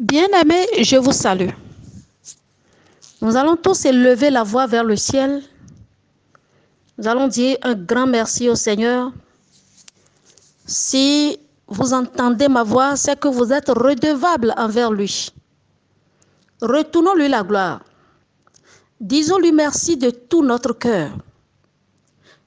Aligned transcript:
Bien-aimés, 0.00 0.66
je 0.82 0.96
vous 0.96 1.12
salue. 1.12 1.50
Nous 3.20 3.36
allons 3.36 3.56
tous 3.56 3.84
élever 3.84 4.30
la 4.30 4.42
voix 4.42 4.66
vers 4.66 4.82
le 4.82 4.96
ciel. 4.96 5.42
Nous 6.96 7.06
allons 7.06 7.28
dire 7.28 7.58
un 7.60 7.74
grand 7.74 8.06
merci 8.06 8.48
au 8.48 8.54
Seigneur. 8.54 9.12
Si 10.64 11.38
vous 11.66 11.92
entendez 11.92 12.48
ma 12.48 12.62
voix, 12.62 12.96
c'est 12.96 13.20
que 13.20 13.28
vous 13.28 13.52
êtes 13.52 13.68
redevable 13.68 14.54
envers 14.56 14.90
lui. 14.90 15.34
Retournons-lui 16.62 17.28
la 17.28 17.42
gloire. 17.42 17.82
Disons-lui 19.02 19.52
merci 19.52 19.98
de 19.98 20.08
tout 20.08 20.42
notre 20.42 20.72
cœur. 20.72 21.10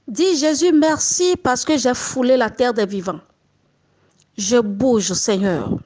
Dis 0.08 0.36
Jésus 0.36 0.72
merci 0.72 1.36
parce 1.40 1.64
que 1.64 1.78
j'ai 1.78 1.94
foulé 1.94 2.36
la 2.36 2.50
terre 2.50 2.74
des 2.74 2.86
vivants. 2.86 3.20
Je 4.36 4.58
bouge, 4.58 5.12
Seigneur. 5.12 5.78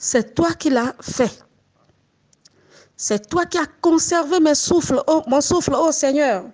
C'est 0.00 0.34
toi 0.34 0.54
qui 0.54 0.70
l'as 0.70 0.94
fait. 1.00 1.44
C'est 2.96 3.28
toi 3.28 3.46
qui 3.46 3.58
as 3.58 3.66
conservé 3.80 4.38
mes 4.38 4.54
souffles, 4.54 5.02
mon 5.26 5.40
souffle, 5.40 5.72
oh 5.76 5.90
Seigneur. 5.90 6.44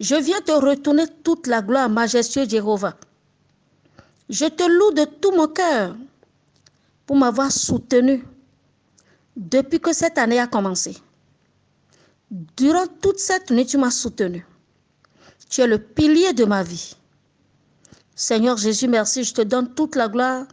Je 0.00 0.16
viens 0.16 0.40
te 0.40 0.52
retourner 0.52 1.04
toute 1.22 1.46
la 1.46 1.62
gloire, 1.62 1.88
majestueux 1.88 2.48
Jéhovah. 2.48 2.96
Je 4.28 4.46
te 4.46 4.64
loue 4.64 4.92
de 4.92 5.04
tout 5.04 5.30
mon 5.32 5.46
cœur 5.46 5.96
pour 7.06 7.16
m'avoir 7.16 7.50
soutenu 7.50 8.24
depuis 9.36 9.80
que 9.80 9.92
cette 9.92 10.18
année 10.18 10.40
a 10.40 10.48
commencé. 10.48 10.96
Durant 12.30 12.86
toute 13.00 13.20
cette 13.20 13.50
nuit, 13.50 13.64
tu 13.64 13.78
m'as 13.78 13.90
soutenu. 13.90 14.44
Tu 15.48 15.60
es 15.62 15.66
le 15.66 15.78
pilier 15.78 16.32
de 16.32 16.44
ma 16.44 16.62
vie. 16.62 16.94
Seigneur 18.14 18.56
Jésus, 18.56 18.88
merci. 18.88 19.22
Je 19.22 19.32
te 19.32 19.42
donne 19.42 19.72
toute 19.74 19.96
la 19.96 20.08
gloire 20.08 20.46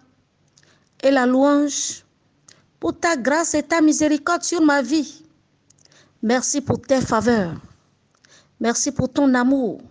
et 1.05 1.11
la 1.11 1.27
louange 1.27 2.03
pour 2.79 2.99
ta 2.99 3.15
grâce 3.15 3.53
et 3.53 3.61
ta 3.61 3.79
miséricorde 3.79 4.41
sur 4.43 4.61
ma 4.61 4.81
vie. 4.81 5.23
Merci 6.23 6.61
pour 6.61 6.81
tes 6.81 6.99
faveurs. 6.99 7.53
Merci 8.59 8.91
pour 8.91 9.07
ton 9.13 9.31
amour. 9.35 9.81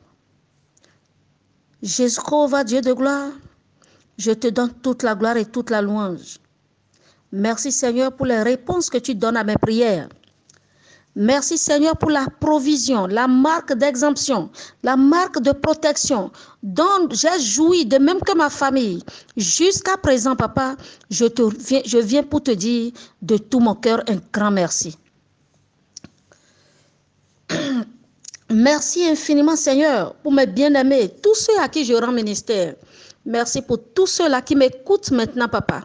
Jésus, 1.81 2.19
Dieu 2.67 2.81
de 2.81 2.93
gloire, 2.93 3.31
je 4.19 4.33
te 4.33 4.49
donne 4.49 4.73
toute 4.83 5.05
la 5.05 5.15
gloire 5.15 5.37
et 5.37 5.45
toute 5.45 5.71
la 5.71 5.81
louange. 5.81 6.39
Merci 7.31 7.71
Seigneur 7.71 8.13
pour 8.17 8.27
les 8.27 8.43
réponses 8.43 8.91
que 8.91 8.99
tu 8.99 9.15
donnes 9.15 9.37
à 9.37 9.45
mes 9.45 9.57
prières. 9.57 10.09
Merci 11.17 11.59
Seigneur 11.59 11.97
pour 11.97 12.11
la 12.11 12.27
provision, 12.41 13.07
la 13.07 13.29
marque 13.29 13.73
d'exemption, 13.75 14.51
la 14.83 14.97
marque 14.97 15.41
de 15.41 15.53
protection 15.53 16.33
dont 16.63 17.09
j'ai 17.11 17.39
joui 17.41 17.87
de 17.87 17.99
même 17.99 18.21
que 18.21 18.37
ma 18.37 18.51
famille. 18.51 19.01
Jusqu'à 19.37 19.97
présent, 19.97 20.35
papa, 20.35 20.75
je, 21.11 21.99
viens 21.99 22.25
pour 22.25 22.43
te 22.43 22.51
dire 22.51 22.91
de 23.23 23.37
tout 23.37 23.61
mon 23.61 23.77
cœur 23.77 24.03
un 24.09 24.17
grand 24.33 24.51
merci. 24.51 24.99
Merci 28.51 29.05
infiniment 29.07 29.57
Seigneur 29.57 30.15
pour 30.17 30.31
mes 30.33 30.47
bien-aimés, 30.47 31.11
tous 31.23 31.35
ceux 31.35 31.59
à 31.61 31.69
qui 31.69 31.85
je 31.85 31.95
rends 31.95 32.13
ministère. 32.13 32.75
Merci 33.25 33.63
pour 33.63 33.79
tous 33.95 34.07
ceux-là 34.07 34.43
qui 34.43 34.55
m'écoutent 34.55 35.11
maintenant, 35.11 35.49
papa. 35.49 35.85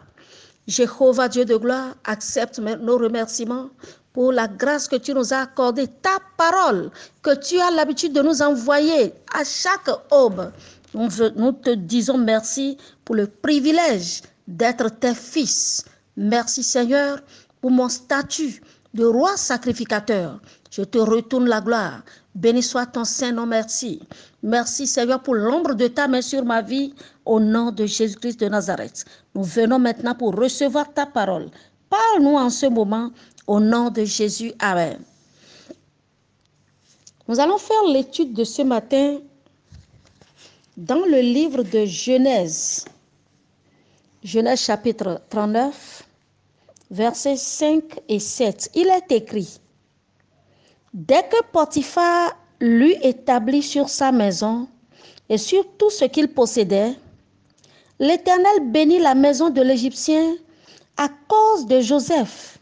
Jéhovah, 0.66 1.28
Dieu 1.28 1.44
de 1.44 1.56
gloire, 1.56 1.94
accepte 2.04 2.58
nos 2.58 2.98
remerciements 2.98 3.70
pour 4.12 4.32
la 4.32 4.48
grâce 4.48 4.88
que 4.88 4.96
tu 4.96 5.14
nous 5.14 5.32
as 5.32 5.42
accordée, 5.42 5.86
ta 5.86 6.18
parole 6.36 6.90
que 7.22 7.34
tu 7.36 7.60
as 7.60 7.70
l'habitude 7.70 8.12
de 8.12 8.22
nous 8.22 8.42
envoyer 8.42 9.14
à 9.32 9.44
chaque 9.44 9.88
aube. 10.10 10.50
Nous, 10.94 11.52
te 11.52 11.70
disons 11.70 12.18
merci 12.18 12.76
pour 13.04 13.14
le 13.14 13.28
privilège 13.28 14.22
d'être 14.48 14.88
tes 14.88 15.14
fils. 15.14 15.84
Merci 16.16 16.62
Seigneur 16.62 17.20
pour 17.60 17.70
mon 17.70 17.88
statut 17.88 18.60
de 18.92 19.04
roi 19.04 19.36
sacrificateur. 19.36 20.40
Je 20.70 20.82
te 20.82 20.98
retourne 20.98 21.48
la 21.48 21.60
gloire. 21.60 22.02
Béni 22.34 22.62
soit 22.62 22.86
ton 22.86 23.04
Saint-Nom, 23.04 23.46
merci. 23.46 24.00
Merci 24.42 24.86
Seigneur 24.86 25.22
pour 25.22 25.34
l'ombre 25.34 25.74
de 25.74 25.86
ta 25.86 26.08
main 26.08 26.22
sur 26.22 26.44
ma 26.44 26.62
vie 26.62 26.94
au 27.24 27.38
nom 27.38 27.70
de 27.70 27.86
Jésus-Christ 27.86 28.40
de 28.40 28.48
Nazareth. 28.48 29.04
Nous 29.34 29.44
venons 29.44 29.78
maintenant 29.78 30.14
pour 30.14 30.34
recevoir 30.34 30.92
ta 30.92 31.06
parole. 31.06 31.50
Parle-nous 31.88 32.36
en 32.36 32.50
ce 32.50 32.66
moment 32.66 33.10
au 33.50 33.58
nom 33.58 33.90
de 33.90 34.04
Jésus, 34.04 34.52
Amen. 34.60 35.00
Nous 37.26 37.40
allons 37.40 37.58
faire 37.58 37.82
l'étude 37.92 38.32
de 38.32 38.44
ce 38.44 38.62
matin 38.62 39.18
dans 40.76 41.04
le 41.04 41.18
livre 41.18 41.64
de 41.64 41.84
Genèse. 41.84 42.84
Genèse 44.22 44.60
chapitre 44.60 45.20
39, 45.30 46.04
versets 46.92 47.36
5 47.36 47.82
et 48.08 48.20
7. 48.20 48.70
Il 48.76 48.86
est 48.86 49.10
écrit, 49.10 49.58
Dès 50.94 51.24
que 51.24 51.42
Potiphar 51.50 52.36
lui 52.60 52.94
établit 53.02 53.64
sur 53.64 53.88
sa 53.88 54.12
maison 54.12 54.68
et 55.28 55.38
sur 55.38 55.66
tout 55.76 55.90
ce 55.90 56.04
qu'il 56.04 56.28
possédait, 56.28 56.94
l'Éternel 57.98 58.70
bénit 58.70 59.00
la 59.00 59.16
maison 59.16 59.50
de 59.50 59.60
l'Égyptien 59.60 60.36
à 60.96 61.08
cause 61.26 61.66
de 61.66 61.80
Joseph 61.80 62.59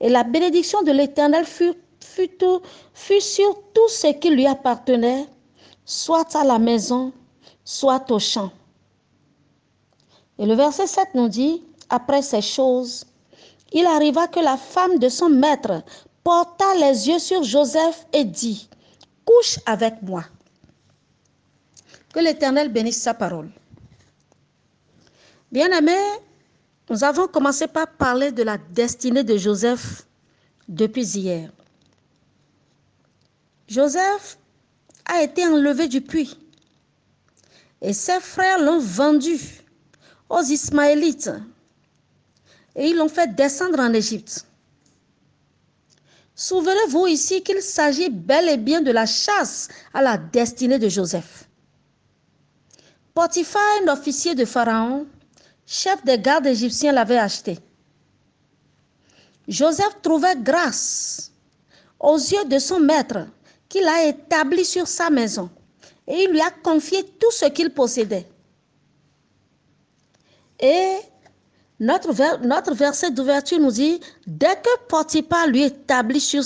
et 0.00 0.08
la 0.08 0.24
bénédiction 0.24 0.82
de 0.82 0.92
l'Éternel 0.92 1.44
fut, 1.44 1.74
sur 3.20 3.62
tout 3.74 3.88
ce 3.88 4.12
qui 4.18 4.30
lui 4.30 4.46
appartenait, 4.46 5.26
soit 5.84 6.34
à 6.34 6.44
la 6.44 6.58
maison, 6.58 7.12
soit 7.64 8.10
au 8.10 8.18
champ. 8.18 8.50
Et 10.38 10.46
le 10.46 10.54
verset 10.54 10.86
7 10.86 11.08
nous 11.14 11.28
dit, 11.28 11.62
après 11.88 12.22
ces 12.22 12.40
choses, 12.40 13.04
il 13.72 13.86
arriva 13.86 14.26
que 14.26 14.40
la 14.40 14.56
femme 14.56 14.98
de 14.98 15.08
son 15.08 15.28
maître 15.28 15.82
porta 16.24 16.74
les 16.76 17.08
yeux 17.08 17.18
sur 17.18 17.42
Joseph 17.42 18.06
et 18.12 18.24
dit, 18.24 18.68
couche 19.24 19.58
avec 19.66 20.02
moi. 20.02 20.24
Que 22.12 22.20
l'Éternel 22.20 22.70
bénisse 22.72 23.00
sa 23.00 23.14
parole. 23.14 23.50
Bien-aimés, 25.52 25.92
nous 26.90 27.04
avons 27.04 27.28
commencé 27.28 27.68
par 27.68 27.86
parler 27.86 28.32
de 28.32 28.42
la 28.42 28.58
destinée 28.58 29.22
de 29.22 29.36
Joseph 29.36 30.04
depuis 30.68 31.06
hier. 31.16 31.52
Joseph 33.68 34.36
a 35.04 35.22
été 35.22 35.46
enlevé 35.46 35.86
du 35.86 36.00
puits 36.00 36.36
et 37.80 37.92
ses 37.92 38.18
frères 38.18 38.60
l'ont 38.60 38.80
vendu 38.80 39.38
aux 40.28 40.42
Ismaélites 40.42 41.30
et 42.74 42.88
ils 42.88 42.96
l'ont 42.96 43.08
fait 43.08 43.36
descendre 43.36 43.78
en 43.78 43.92
Égypte. 43.92 44.44
Souvenez-vous 46.34 47.06
ici 47.06 47.42
qu'il 47.42 47.62
s'agit 47.62 48.10
bel 48.10 48.48
et 48.48 48.56
bien 48.56 48.80
de 48.80 48.90
la 48.90 49.06
chasse 49.06 49.68
à 49.94 50.02
la 50.02 50.18
destinée 50.18 50.78
de 50.78 50.88
Joseph. 50.88 51.44
Potiphar, 53.14 53.62
un 53.82 53.92
officier 53.92 54.34
de 54.34 54.44
Pharaon, 54.44 55.06
chef 55.70 56.04
des 56.04 56.18
gardes 56.18 56.46
égyptiens, 56.46 56.90
l'avait 56.90 57.16
acheté. 57.16 57.56
Joseph 59.46 60.02
trouvait 60.02 60.34
grâce 60.36 61.30
aux 62.00 62.16
yeux 62.16 62.44
de 62.46 62.58
son 62.58 62.80
maître 62.80 63.28
qu'il 63.68 63.86
a 63.86 64.04
établi 64.04 64.64
sur 64.64 64.88
sa 64.88 65.10
maison 65.10 65.48
et 66.08 66.24
il 66.24 66.30
lui 66.32 66.40
a 66.40 66.50
confié 66.50 67.04
tout 67.20 67.30
ce 67.30 67.46
qu'il 67.46 67.70
possédait. 67.70 68.26
Et 70.58 70.96
notre, 71.78 72.12
notre 72.44 72.74
verset 72.74 73.12
d'ouverture 73.12 73.60
nous 73.60 73.70
dit, 73.70 74.00
dès 74.26 74.56
que 74.56 74.86
Potiphar 74.88 75.46
lui 75.46 75.62
établit 75.62 76.20
sur, 76.20 76.42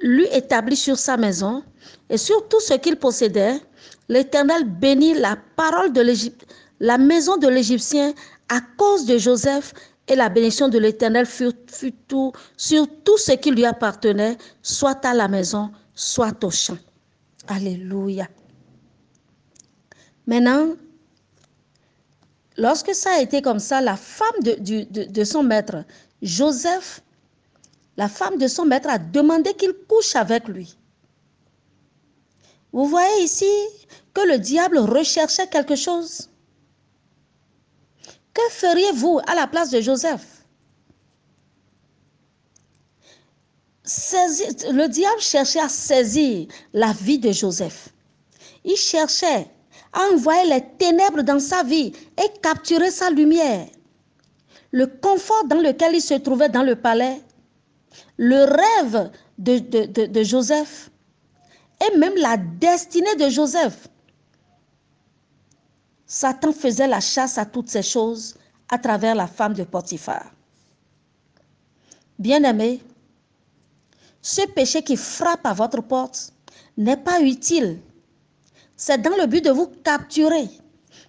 lui 0.00 0.26
établit 0.32 0.76
sur 0.76 0.98
sa 0.98 1.16
maison 1.16 1.62
et 2.08 2.18
sur 2.18 2.48
tout 2.48 2.60
ce 2.60 2.74
qu'il 2.74 2.96
possédait, 2.96 3.60
l'Éternel 4.08 4.64
bénit 4.64 5.14
la 5.14 5.36
parole 5.54 5.92
de 5.92 6.00
l'Égypte, 6.00 6.44
la 6.80 6.96
maison 6.98 7.36
de 7.36 7.46
l'Égyptien 7.46 8.14
à 8.50 8.60
cause 8.76 9.06
de 9.06 9.16
Joseph 9.16 9.72
et 10.08 10.16
la 10.16 10.28
bénédiction 10.28 10.68
de 10.68 10.78
l'Éternel 10.78 11.24
fut, 11.24 11.54
sur 12.56 12.86
tout 13.04 13.16
ce 13.16 13.32
qui 13.32 13.52
lui 13.52 13.64
appartenait, 13.64 14.36
soit 14.60 15.04
à 15.06 15.14
la 15.14 15.28
maison, 15.28 15.70
soit 15.94 16.42
au 16.44 16.50
champ. 16.50 16.76
Alléluia. 17.46 18.28
Maintenant, 20.26 20.74
lorsque 22.56 22.94
ça 22.94 23.12
a 23.12 23.20
été 23.20 23.40
comme 23.40 23.60
ça, 23.60 23.80
la 23.80 23.96
femme 23.96 24.42
de, 24.42 25.06
de 25.10 25.24
son 25.24 25.44
maître, 25.44 25.84
Joseph, 26.20 27.02
la 27.96 28.08
femme 28.08 28.36
de 28.36 28.48
son 28.48 28.64
maître 28.64 28.88
a 28.90 28.98
demandé 28.98 29.54
qu'il 29.54 29.72
couche 29.88 30.16
avec 30.16 30.48
lui. 30.48 30.76
Vous 32.72 32.86
voyez 32.86 33.22
ici 33.22 33.50
que 34.12 34.22
le 34.22 34.38
diable 34.38 34.78
recherchait 34.78 35.46
quelque 35.46 35.76
chose. 35.76 36.29
Que 38.34 38.42
feriez-vous 38.50 39.20
à 39.26 39.34
la 39.34 39.46
place 39.46 39.70
de 39.70 39.80
Joseph? 39.80 40.44
Le 43.84 44.86
diable 44.86 45.20
cherchait 45.20 45.60
à 45.60 45.68
saisir 45.68 46.46
la 46.72 46.92
vie 46.92 47.18
de 47.18 47.32
Joseph. 47.32 47.88
Il 48.64 48.76
cherchait 48.76 49.48
à 49.92 50.00
envoyer 50.12 50.48
les 50.48 50.64
ténèbres 50.78 51.22
dans 51.22 51.40
sa 51.40 51.62
vie 51.64 51.92
et 52.16 52.40
capturer 52.40 52.90
sa 52.90 53.10
lumière. 53.10 53.66
le 54.72 54.86
confort 54.86 55.44
dans 55.46 55.60
lequel 55.60 55.94
il 55.94 56.00
se 56.02 56.14
trouvait 56.14 56.48
dans 56.48 56.62
le 56.62 56.76
palais, 56.76 57.20
le 58.16 58.44
rêve 58.44 59.10
de, 59.38 60.22
Joseph 60.22 60.90
et 61.80 61.96
même 61.96 62.14
la 62.16 62.36
destinée 62.36 63.16
de 63.16 63.28
Joseph. 63.28 63.88
Satan 66.12 66.52
faisait 66.52 66.88
la 66.88 66.98
chasse 66.98 67.38
à 67.38 67.46
toutes 67.46 67.68
ces 67.68 67.84
choses 67.84 68.34
à 68.68 68.78
travers 68.78 69.14
la 69.14 69.28
femme 69.28 69.54
de 69.54 69.62
Potiphar. 69.62 70.32
Bien-aimés, 72.18 72.80
ce 74.20 74.44
péché 74.48 74.82
qui 74.82 74.96
frappe 74.96 75.46
à 75.46 75.52
votre 75.52 75.80
porte 75.80 76.32
n'est 76.76 76.96
pas 76.96 77.20
utile. 77.20 77.78
C'est 78.76 79.00
dans 79.00 79.16
le 79.16 79.26
but 79.26 79.44
de 79.44 79.52
vous 79.52 79.68
capturer, 79.84 80.48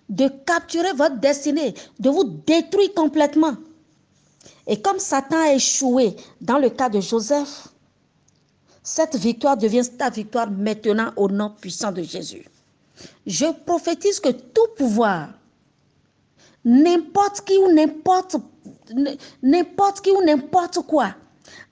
de 0.07 0.27
capturer 0.27 0.93
votre 0.93 1.19
destinée, 1.19 1.73
de 1.99 2.11
vous 2.11 2.23
détruire 2.45 2.93
complètement. 2.93 3.55
Et 4.67 4.83
comme 4.83 4.99
Satan 4.99 5.41
a 5.41 5.55
échoué 5.55 6.15
dans 6.41 6.59
le 6.59 6.69
cas 6.69 6.89
de 6.89 7.01
Joseph, 7.01 7.69
cette 8.83 9.15
victoire 9.15 9.57
devient 9.57 9.81
ta 9.97 10.11
victoire 10.11 10.51
maintenant 10.51 11.11
au 11.15 11.27
nom 11.27 11.49
puissant 11.59 11.91
de 11.91 12.03
Jésus. 12.03 12.45
Je 13.25 13.45
prophétise 13.65 14.19
que 14.19 14.29
tout 14.29 14.67
pouvoir, 14.77 15.29
n'importe 16.63 17.41
qui 17.41 17.57
ou 17.57 17.71
n'importe 17.71 18.37
n'importe 19.41 20.01
qui 20.01 20.11
ou 20.11 20.23
n'importe 20.23 20.79
quoi, 20.87 21.15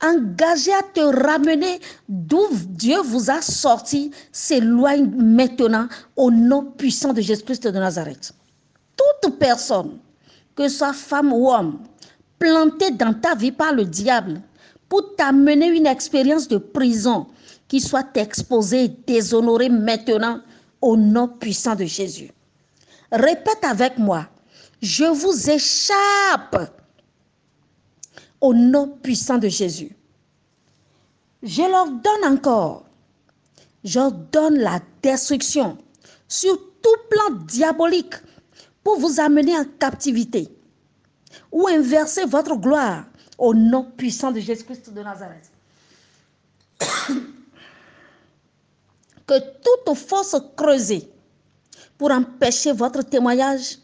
engagé 0.01 0.71
à 0.73 0.81
te 0.81 0.99
ramener 0.99 1.79
d'où 2.07 2.47
Dieu 2.51 2.99
vous 3.01 3.29
a 3.29 3.41
sorti, 3.41 4.11
s'éloigne 4.31 5.09
maintenant 5.15 5.87
au 6.15 6.31
nom 6.31 6.63
puissant 6.63 7.13
de 7.13 7.21
Jésus-Christ 7.21 7.67
de 7.67 7.79
Nazareth. 7.79 8.33
Toute 8.95 9.37
personne, 9.37 9.99
que 10.55 10.67
soit 10.67 10.93
femme 10.93 11.33
ou 11.33 11.49
homme, 11.49 11.79
plantée 12.37 12.91
dans 12.91 13.13
ta 13.13 13.35
vie 13.35 13.51
par 13.51 13.73
le 13.73 13.85
diable 13.85 14.41
pour 14.87 15.15
t'amener 15.15 15.67
une 15.67 15.87
expérience 15.87 16.47
de 16.47 16.57
prison 16.57 17.27
qui 17.67 17.79
soit 17.79 18.17
exposée 18.17 18.85
et 18.85 18.87
déshonorée 18.87 19.69
maintenant 19.69 20.39
au 20.81 20.97
nom 20.97 21.27
puissant 21.27 21.75
de 21.75 21.85
Jésus. 21.85 22.31
Répète 23.11 23.63
avec 23.63 23.97
moi, 23.97 24.27
je 24.81 25.05
vous 25.05 25.49
échappe 25.49 26.71
au 28.39 28.53
nom 28.53 28.87
puissant 28.87 29.37
de 29.37 29.47
Jésus. 29.47 29.95
Je 31.43 31.61
leur 31.61 31.87
donne 31.87 32.33
encore, 32.33 32.85
je 33.83 34.09
donne 34.31 34.57
la 34.59 34.79
destruction 35.01 35.77
sur 36.27 36.57
tout 36.81 36.95
plan 37.09 37.35
diabolique 37.45 38.15
pour 38.83 38.99
vous 38.99 39.19
amener 39.19 39.57
en 39.57 39.65
captivité 39.79 40.49
ou 41.51 41.67
inverser 41.67 42.25
votre 42.25 42.55
gloire 42.55 43.05
au 43.37 43.53
nom 43.53 43.83
puissant 43.83 44.31
de 44.31 44.39
Jésus-Christ 44.39 44.93
de 44.93 45.01
Nazareth. 45.01 45.51
Que 49.29 49.39
toute 49.63 49.95
force 49.95 50.35
creusée 50.57 51.07
pour 51.99 52.09
empêcher 52.11 52.71
votre 52.71 53.03
témoignage, 53.03 53.77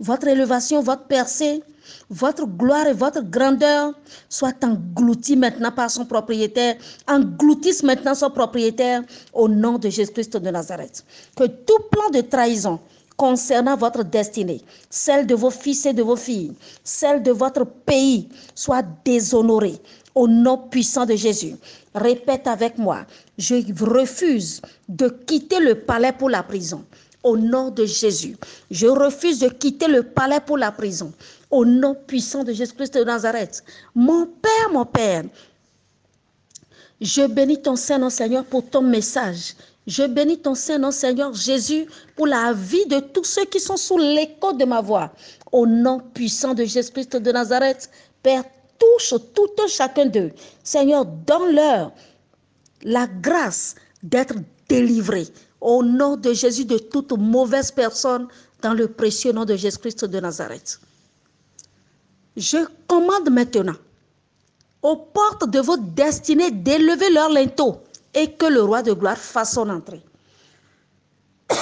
votre 0.00 0.26
élévation, 0.26 0.82
votre 0.82 1.04
percée, 1.04 1.62
votre 2.10 2.46
gloire 2.46 2.88
et 2.88 2.92
votre 2.94 3.22
grandeur 3.22 3.92
soient 4.28 4.58
engloutis 4.62 5.36
maintenant 5.36 5.70
par 5.70 5.88
son 5.88 6.04
propriétaire, 6.04 6.76
engloutissent 7.06 7.84
maintenant 7.84 8.14
son 8.16 8.30
propriétaire 8.30 9.02
au 9.32 9.48
nom 9.48 9.78
de 9.78 9.88
Jésus-Christ 9.88 10.36
de 10.36 10.50
Nazareth. 10.50 11.04
Que 11.36 11.44
tout 11.44 11.82
plan 11.92 12.10
de 12.10 12.22
trahison 12.22 12.80
concernant 13.18 13.76
votre 13.76 14.04
destinée, 14.04 14.62
celle 14.88 15.26
de 15.26 15.34
vos 15.34 15.50
fils 15.50 15.84
et 15.84 15.92
de 15.92 16.02
vos 16.02 16.16
filles, 16.16 16.54
celle 16.84 17.22
de 17.22 17.32
votre 17.32 17.64
pays, 17.66 18.28
soit 18.54 18.84
déshonoré 19.04 19.74
au 20.14 20.28
nom 20.28 20.56
puissant 20.56 21.04
de 21.04 21.16
Jésus. 21.16 21.56
Répète 21.94 22.46
avec 22.46 22.78
moi, 22.78 23.04
je 23.36 23.56
refuse 23.84 24.62
de 24.88 25.08
quitter 25.08 25.58
le 25.58 25.74
palais 25.74 26.12
pour 26.12 26.30
la 26.30 26.42
prison. 26.44 26.84
Au 27.24 27.36
nom 27.36 27.70
de 27.70 27.84
Jésus, 27.84 28.36
je 28.70 28.86
refuse 28.86 29.40
de 29.40 29.48
quitter 29.48 29.88
le 29.88 30.04
palais 30.04 30.40
pour 30.40 30.56
la 30.56 30.70
prison. 30.70 31.12
Au 31.50 31.64
nom 31.64 31.96
puissant 32.06 32.44
de 32.44 32.52
Jésus-Christ 32.52 32.94
de 32.94 33.04
Nazareth. 33.04 33.64
Mon 33.96 34.26
Père, 34.26 34.72
mon 34.72 34.84
Père, 34.84 35.24
je 37.00 37.26
bénis 37.26 37.60
ton 37.60 37.74
Saint-Nom, 37.74 38.10
Seigneur, 38.10 38.44
pour 38.44 38.64
ton 38.68 38.82
message. 38.82 39.54
Je 39.88 40.02
bénis 40.02 40.38
ton 40.38 40.54
Saint-Nom, 40.54 40.90
Seigneur 40.90 41.32
Jésus, 41.32 41.86
pour 42.14 42.26
la 42.26 42.52
vie 42.52 42.84
de 42.86 43.00
tous 43.00 43.24
ceux 43.24 43.46
qui 43.46 43.58
sont 43.58 43.78
sous 43.78 43.96
l'écho 43.96 44.52
de 44.52 44.66
ma 44.66 44.82
voix. 44.82 45.10
Au 45.50 45.66
nom 45.66 45.98
puissant 46.12 46.52
de 46.52 46.62
Jésus-Christ 46.62 47.16
de 47.16 47.32
Nazareth, 47.32 47.90
Père, 48.22 48.44
touche 48.78 49.14
tout 49.34 49.48
un 49.64 49.66
chacun 49.66 50.04
d'eux. 50.04 50.30
Seigneur, 50.62 51.06
donne-leur 51.06 51.92
la 52.82 53.06
grâce 53.06 53.76
d'être 54.02 54.34
délivrés. 54.68 55.26
Au 55.58 55.82
nom 55.82 56.18
de 56.18 56.34
Jésus, 56.34 56.66
de 56.66 56.76
toute 56.76 57.12
mauvaise 57.12 57.72
personne, 57.72 58.28
dans 58.60 58.74
le 58.74 58.88
précieux 58.88 59.32
nom 59.32 59.46
de 59.46 59.56
Jésus-Christ 59.56 60.04
de 60.04 60.20
Nazareth. 60.20 60.80
Je 62.36 62.58
commande 62.86 63.30
maintenant 63.30 63.76
aux 64.82 64.96
portes 64.96 65.48
de 65.48 65.60
votre 65.60 65.82
destinée 65.82 66.50
d'élever 66.50 67.10
leur 67.10 67.30
linteau 67.30 67.80
et 68.18 68.32
que 68.32 68.46
le 68.46 68.62
roi 68.62 68.82
de 68.82 68.92
gloire 68.92 69.16
fasse 69.16 69.54
son 69.54 69.68
entrée. 69.68 70.02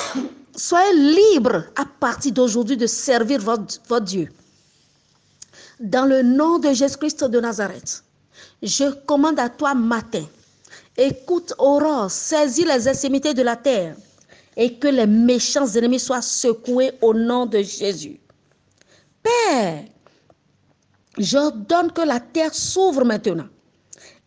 Soyez 0.57 0.95
libres 0.95 1.65
à 1.77 1.85
partir 1.85 2.33
d'aujourd'hui 2.33 2.79
de 2.79 2.87
servir 2.87 3.41
votre, 3.41 4.01
Dieu. 4.01 4.33
Dans 5.79 6.07
le 6.07 6.23
nom 6.23 6.59
de 6.59 6.73
Jésus-Christ 6.73 7.25
de 7.25 7.41
Nazareth, 7.41 8.03
je 8.63 8.91
commande 9.05 9.39
à 9.39 9.51
toi 9.51 9.75
matin, 9.75 10.25
écoute 10.97 11.53
aurore, 11.59 12.11
saisis 12.11 12.65
les 12.65 12.89
extrémités 12.89 13.35
de 13.35 13.43
la 13.43 13.57
terre 13.57 13.95
et 14.57 14.79
que 14.79 14.89
les 14.89 15.07
méchants 15.07 15.67
ennemis 15.67 16.01
soient 16.01 16.23
secoués 16.23 16.93
au 17.03 17.13
nom 17.13 17.45
de 17.45 17.59
Jésus. 17.59 18.19
Père, 19.23 19.85
j'ordonne 21.19 21.93
que 21.93 22.01
la 22.01 22.19
terre 22.21 22.55
s'ouvre 22.55 23.05
maintenant 23.05 23.49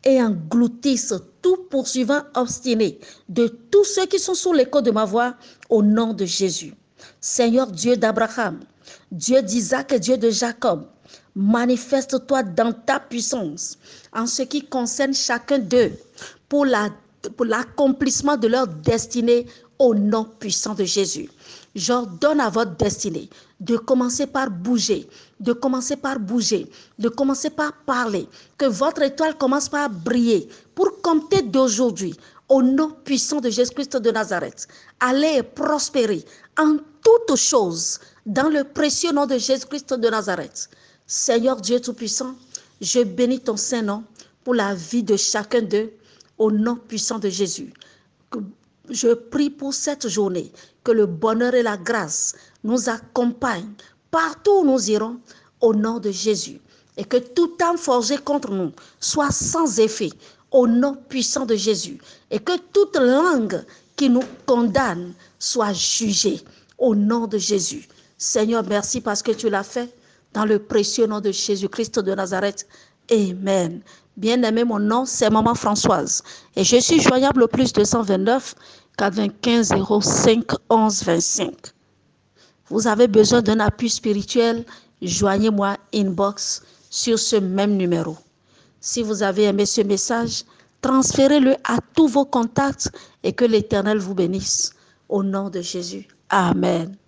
et 0.04 0.22
engloutisse 0.22 1.13
tout 1.42 1.57
poursuivant 1.69 2.22
obstiné 2.36 3.00
de 3.28 3.48
tous 3.48 3.84
ceux 3.84 4.06
qui 4.06 4.19
sont 4.19 4.34
sous 4.34 4.54
l'écho 4.54 4.81
de 4.81 4.92
ma 4.92 5.06
voix 5.06 5.36
au 5.69 5.81
nom 5.81 6.13
de 6.13 6.25
Jésus. 6.25 6.74
Seigneur 7.19 7.68
Dieu 7.68 7.98
d'Abraham, 7.98 8.60
Dieu 9.12 9.42
d'Isaac 9.42 9.94
et 9.94 10.00
Dieu 10.00 10.18
de 10.18 10.30
Jacob, 10.30 10.86
manifeste-toi 11.36 12.44
dans 12.44 12.74
ta 12.74 13.00
puissance 13.00 13.77
en 14.13 14.25
ce 14.25 14.44
qui 14.44 14.65
concerne 14.65 15.13
chacun 15.13 15.60
d'eux 15.60 15.91
pour 16.48 16.65
l'accomplissement 16.65 18.38
de 18.38 18.48
leur 18.48 18.68
destinée 18.68 19.46
au 19.79 19.95
nom 19.95 20.25
puissant 20.39 20.75
de 20.75 20.83
Jésus. 20.83 21.29
J'ordonne 21.74 22.41
à 22.41 22.50
votre 22.50 22.75
destinée 22.75 23.29
de 23.59 23.77
commencer 23.77 24.27
par 24.27 24.50
bouger, 24.50 25.07
de 25.39 25.53
commencer 25.53 25.95
par 25.95 26.19
bouger, 26.19 26.69
de 26.98 27.09
commencer 27.09 27.50
par 27.50 27.74
parler, 27.86 28.27
que 28.57 28.65
votre 28.65 29.01
étoile 29.01 29.38
commence 29.38 29.69
par 29.69 29.89
briller 29.89 30.48
pour 30.75 31.01
compter 31.01 31.41
d'aujourd'hui 31.41 32.15
au 32.50 32.62
nom 32.62 32.91
puissant 33.05 33.39
de 33.39 33.50
Jésus-Christ 33.50 33.98
de 33.98 34.12
Nazareth. 34.12 34.67
Allez 35.00 35.43
prospérer 35.43 36.25
en 36.57 36.77
toutes 37.03 37.38
choses 37.38 38.00
dans 38.25 38.50
le 38.50 38.63
précieux 38.63 39.12
nom 39.12 39.25
de 39.25 39.38
Jésus-Christ 39.38 39.93
de 39.93 40.09
Nazareth. 40.09 40.69
Seigneur 41.05 41.55
Dieu 41.62 41.79
Tout-Puissant, 41.79 42.36
je 42.81 43.01
bénis 43.01 43.39
ton 43.39 43.55
Saint-Nom 43.55 44.03
pour 44.43 44.55
la 44.55 44.74
vie 44.74 45.03
de 45.03 45.15
chacun 45.15 45.62
d'eux 45.62 45.91
au 46.38 46.51
nom 46.51 46.75
puissant 46.75 47.19
de 47.19 47.29
Jésus. 47.29 47.74
Je 48.89 49.13
prie 49.13 49.50
pour 49.50 49.74
cette 49.74 50.08
journée, 50.08 50.51
que 50.84 50.91
le 50.91 51.05
bonheur 51.05 51.53
et 51.53 51.63
la 51.63 51.77
grâce 51.77 52.36
nous 52.63 52.89
accompagnent 52.89 53.74
partout 54.12 54.62
où 54.62 54.65
nous 54.65 54.89
irons, 54.89 55.19
au 55.62 55.74
nom 55.74 56.00
de 56.00 56.12
Jésus. 56.12 56.60
Et 56.98 57.03
que 57.05 57.17
tout 57.17 57.51
âme 57.62 57.77
forgé 57.77 58.17
contre 58.17 58.51
nous 58.51 58.72
soit 59.00 59.31
sans 59.31 59.79
effet, 59.79 60.10
au 60.51 60.67
nom 60.67 60.96
puissant 61.08 61.46
de 61.46 61.55
Jésus. 61.55 62.00
Et 62.31 62.39
que 62.39 62.58
toute 62.74 62.98
langue 62.98 63.63
qui 63.96 64.10
nous 64.10 64.24
condamne 64.46 65.13
soit 65.38 65.74
jugée, 65.74 66.41
au 66.77 66.96
nom 66.96 67.27
de 67.27 67.38
Jésus. 67.38 67.88
Seigneur, 68.17 68.63
merci 68.67 69.01
parce 69.01 69.22
que 69.22 69.31
tu 69.31 69.50
l'as 69.50 69.63
fait 69.63 69.93
dans 70.34 70.46
le 70.46 70.60
précieux 70.60 71.05
nom 71.08 71.19
de 71.19 71.31
Jésus-Christ 71.31 72.00
de 72.00 72.13
Nazareth. 72.13 72.67
Amen. 73.12 73.81
Bien-aimé, 74.17 74.63
mon 74.63 74.79
nom, 74.79 75.05
c'est 75.05 75.29
Maman 75.29 75.55
Françoise. 75.55 76.22
Et 76.55 76.63
je 76.63 76.77
suis 76.77 77.00
joignable 77.00 77.43
au 77.43 77.48
plus 77.48 77.72
229 77.72 78.55
95 79.00 79.72
05 80.01 80.44
11 80.70 81.03
25. 81.03 81.53
Vous 82.68 82.86
avez 82.86 83.08
besoin 83.08 83.41
d'un 83.41 83.62
appui 83.62 83.89
spirituel, 83.89 84.65
joignez-moi 85.01 85.77
inbox 85.96 86.62
sur 86.89 87.18
ce 87.18 87.38
même 87.38 87.77
numéro. 87.77 88.18
Si 88.82 89.01
vous 89.01 89.24
avez 89.24 89.44
aimé 89.46 89.65
ce 89.65 89.82
message, 89.82 90.44
transférez-le 90.82 91.56
à 91.63 91.77
tous 91.96 92.08
vos 92.10 92.25
contacts 92.25 92.91
et 93.24 93.32
que 93.32 93.46
l'Éternel 93.46 94.00
vous 94.00 94.15
bénisse. 94.15 94.74
Au 95.08 95.24
nom 95.24 95.50
de 95.50 95.62
Jésus. 95.62 96.08
Amen. 96.29 96.99